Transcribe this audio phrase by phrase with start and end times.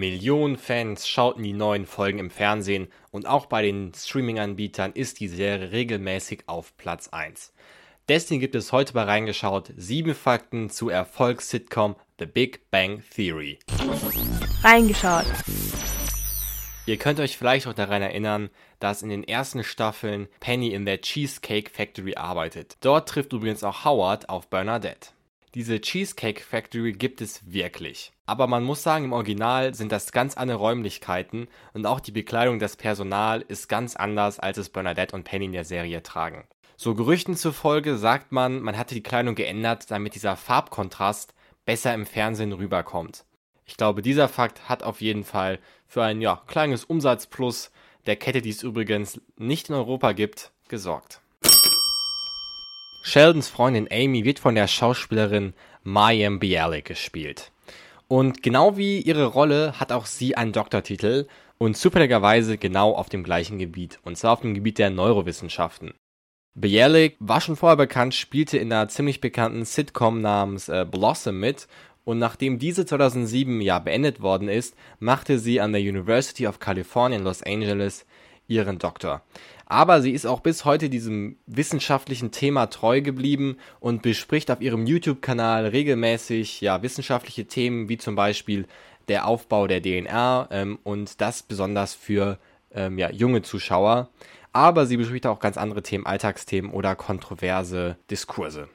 [0.00, 5.28] Millionen Fans schauten die neuen Folgen im Fernsehen und auch bei den Streaming-Anbietern ist die
[5.28, 7.52] Serie regelmäßig auf Platz 1.
[8.08, 13.58] Deswegen gibt es heute bei Reingeschaut sieben Fakten zu Erfolgs-Sitcom The Big Bang Theory.
[14.62, 15.26] Reingeschaut.
[16.86, 18.48] Ihr könnt euch vielleicht auch daran erinnern,
[18.78, 22.78] dass in den ersten Staffeln Penny in der Cheesecake Factory arbeitet.
[22.80, 25.10] Dort trifft übrigens auch Howard auf Bernadette.
[25.54, 28.12] Diese Cheesecake Factory gibt es wirklich.
[28.24, 32.60] Aber man muss sagen, im Original sind das ganz andere Räumlichkeiten und auch die Bekleidung
[32.60, 36.44] des Personal ist ganz anders, als es Bernadette und Penny in der Serie tragen.
[36.76, 42.06] So Gerüchten zufolge sagt man, man hatte die Kleidung geändert, damit dieser Farbkontrast besser im
[42.06, 43.24] Fernsehen rüberkommt.
[43.66, 45.58] Ich glaube, dieser Fakt hat auf jeden Fall
[45.88, 47.72] für ein ja, kleines Umsatzplus
[48.06, 51.20] der Kette, die es übrigens nicht in Europa gibt, gesorgt.
[53.10, 57.50] Sheldons Freundin Amy wird von der Schauspielerin Mayim Bialik gespielt.
[58.06, 61.26] Und genau wie ihre Rolle hat auch sie einen Doktortitel
[61.58, 65.92] und zufälligerweise genau auf dem gleichen Gebiet, und zwar auf dem Gebiet der Neurowissenschaften.
[66.54, 71.66] Bialik war schon vorher bekannt, spielte in einer ziemlich bekannten Sitcom namens äh, Blossom mit
[72.04, 77.18] und nachdem diese 2007 ja beendet worden ist, machte sie an der University of California
[77.18, 78.06] in Los Angeles
[78.50, 79.22] ihren Doktor.
[79.66, 84.84] Aber sie ist auch bis heute diesem wissenschaftlichen Thema treu geblieben und bespricht auf ihrem
[84.84, 88.66] YouTube-Kanal regelmäßig ja wissenschaftliche Themen wie zum Beispiel
[89.06, 92.38] der Aufbau der DNA ähm, und das besonders für
[92.74, 94.08] ähm, ja, junge Zuschauer.
[94.52, 98.68] Aber sie bespricht auch ganz andere Themen, Alltagsthemen oder kontroverse Diskurse.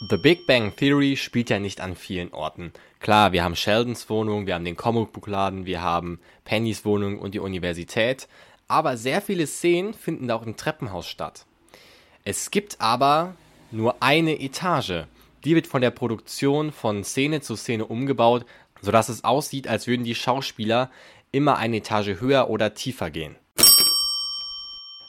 [0.00, 2.72] The Big Bang Theory spielt ja nicht an vielen Orten.
[3.00, 7.38] Klar, wir haben Sheldons Wohnung, wir haben den Comicbuchladen, wir haben Pennys Wohnung und die
[7.38, 8.28] Universität,
[8.68, 11.46] aber sehr viele Szenen finden auch im Treppenhaus statt.
[12.24, 13.36] Es gibt aber
[13.70, 15.06] nur eine Etage.
[15.44, 18.44] Die wird von der Produktion von Szene zu Szene umgebaut,
[18.82, 20.90] sodass es aussieht, als würden die Schauspieler
[21.32, 23.36] immer eine Etage höher oder tiefer gehen.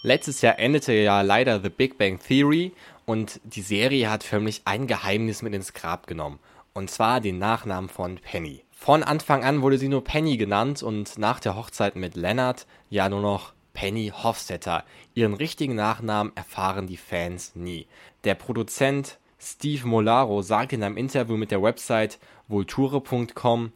[0.03, 2.72] Letztes Jahr endete ja leider The Big Bang Theory
[3.05, 6.39] und die Serie hat förmlich ein Geheimnis mit ins Grab genommen.
[6.73, 8.64] Und zwar den Nachnamen von Penny.
[8.72, 13.10] Von Anfang an wurde sie nur Penny genannt und nach der Hochzeit mit Leonard ja
[13.10, 14.86] nur noch Penny Hofstetter.
[15.16, 17.88] Ihren richtigen Nachnamen erfahren die Fans nie.
[18.23, 23.72] Der Produzent Steve Molaro sagt in einem Interview mit der Website vulture.com,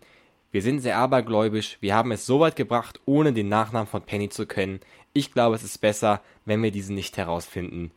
[0.52, 4.30] wir sind sehr abergläubisch, wir haben es so weit gebracht, ohne den Nachnamen von Penny
[4.30, 4.82] zu kennen.
[5.14, 7.92] Ich glaube, es ist besser, wenn wir diesen nicht herausfinden.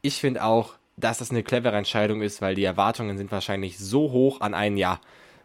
[0.00, 4.12] Ich finde auch, dass das eine clevere Entscheidung ist, weil die Erwartungen sind wahrscheinlich so
[4.12, 5.00] hoch an einen, ja,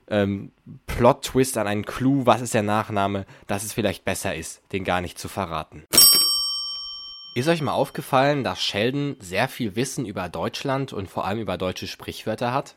[0.07, 0.51] ähm,
[0.85, 5.01] Plot-Twist, an einen Clou, was ist der Nachname, dass es vielleicht besser ist, den gar
[5.01, 5.83] nicht zu verraten.
[7.33, 11.57] Ist euch mal aufgefallen, dass Sheldon sehr viel Wissen über Deutschland und vor allem über
[11.57, 12.75] deutsche Sprichwörter hat?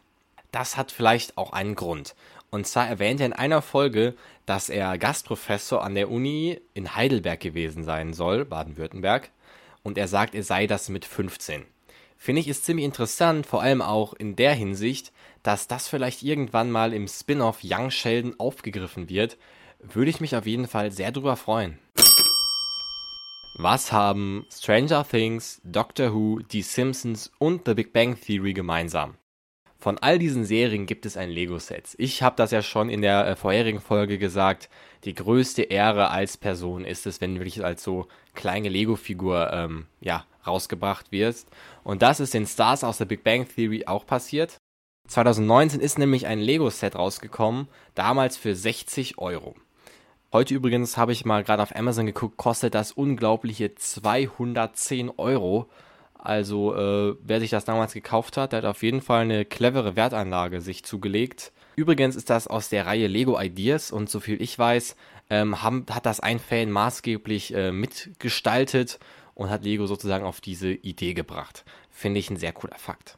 [0.53, 2.15] Das hat vielleicht auch einen Grund.
[2.51, 4.15] Und zwar erwähnt er in einer Folge,
[4.47, 9.31] dass er Gastprofessor an der Uni in Heidelberg gewesen sein soll, Baden-Württemberg.
[9.83, 11.67] Und er sagt, er sei das mit 15
[12.19, 16.71] finde ich ist ziemlich interessant, vor allem auch in der Hinsicht, dass das vielleicht irgendwann
[16.71, 19.39] mal im Spin-off Young Sheldon aufgegriffen wird,
[19.81, 21.79] würde ich mich auf jeden Fall sehr drüber freuen.
[23.57, 29.17] Was haben Stranger Things, Doctor Who, Die Simpsons und The Big Bang Theory gemeinsam?
[29.81, 31.95] Von all diesen Serien gibt es ein Lego-Set.
[31.99, 34.69] Ich habe das ja schon in der äh, vorherigen Folge gesagt.
[35.05, 40.27] Die größte Ehre als Person ist es, wenn wirklich als so kleine Lego-Figur ähm, ja,
[40.45, 41.49] rausgebracht wirst.
[41.85, 44.59] Und das ist den Stars aus der Big Bang Theory auch passiert.
[45.07, 49.55] 2019 ist nämlich ein Lego-Set rausgekommen, damals für 60 Euro.
[50.33, 55.71] Heute übrigens habe ich mal gerade auf Amazon geguckt, kostet das unglaubliche 210 Euro.
[56.19, 59.97] Also äh, wer sich das damals gekauft hat, der hat auf jeden Fall eine clevere
[59.97, 61.53] Wertanlage sich zugelegt.
[61.77, 64.97] Übrigens ist das aus der Reihe Lego Ideas und soviel ich weiß,
[65.31, 68.99] ähm, haben, hat das ein Fan maßgeblich äh, mitgestaltet
[69.35, 71.65] und hat Lego sozusagen auf diese Idee gebracht.
[71.89, 73.17] Finde ich ein sehr cooler Fakt.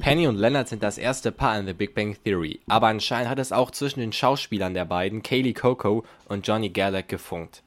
[0.00, 3.38] Penny und Leonard sind das erste Paar in The Big Bang Theory, aber anscheinend hat
[3.38, 7.62] es auch zwischen den Schauspielern der beiden, Kaylee Coco und Johnny Gallic, gefunkt.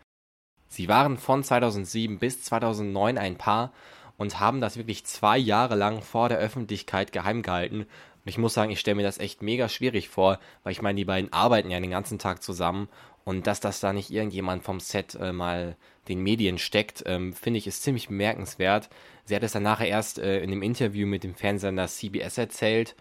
[0.74, 3.72] Sie waren von 2007 bis 2009 ein Paar
[4.18, 7.82] und haben das wirklich zwei Jahre lang vor der Öffentlichkeit geheim gehalten.
[7.82, 7.88] Und
[8.26, 11.06] ich muss sagen, ich stelle mir das echt mega schwierig vor, weil ich meine, die
[11.06, 12.90] beiden arbeiten ja den ganzen Tag zusammen
[13.24, 15.78] und dass das da nicht irgendjemand vom Set äh, mal
[16.08, 18.90] den Medien steckt, ähm, finde ich, ist ziemlich bemerkenswert.
[19.26, 22.96] Sie hat es dann nachher erst äh, in dem Interview mit dem Fernsehsender CBS erzählt.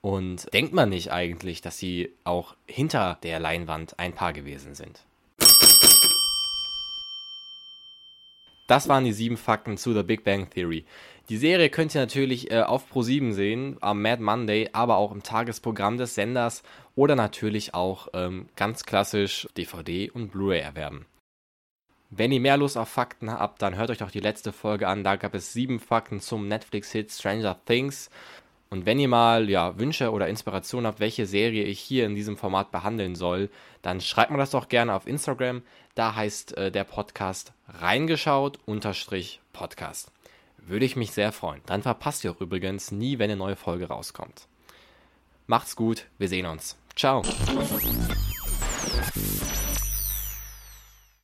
[0.00, 5.04] Und denkt man nicht eigentlich, dass sie auch hinter der Leinwand ein Paar gewesen sind.
[8.68, 10.84] Das waren die sieben Fakten zu The Big Bang Theory.
[11.30, 15.22] Die Serie könnt ihr natürlich äh, auf Pro7 sehen, am Mad Monday, aber auch im
[15.22, 16.62] Tagesprogramm des Senders
[16.94, 21.06] oder natürlich auch ähm, ganz klassisch DVD und Blu-ray erwerben.
[22.10, 25.02] Wenn ihr mehr Lust auf Fakten habt, dann hört euch doch die letzte Folge an.
[25.02, 28.10] Da gab es sieben Fakten zum Netflix-Hit Stranger Things.
[28.70, 32.36] Und wenn ihr mal ja, Wünsche oder Inspiration habt, welche Serie ich hier in diesem
[32.36, 33.48] Format behandeln soll,
[33.82, 35.62] dann schreibt mir das doch gerne auf Instagram.
[35.94, 40.12] Da heißt äh, der Podcast reingeschaut unterstrich Podcast.
[40.58, 41.62] Würde ich mich sehr freuen.
[41.66, 44.46] Dann verpasst ihr auch übrigens nie, wenn eine neue Folge rauskommt.
[45.46, 46.76] Macht's gut, wir sehen uns.
[46.94, 47.22] Ciao.